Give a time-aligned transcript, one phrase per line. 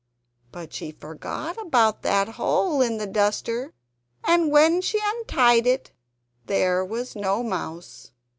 [0.51, 3.71] But she forgot about that hole in the duster;
[4.23, 5.91] and when she untied it
[6.47, 8.09] there was no Mouse!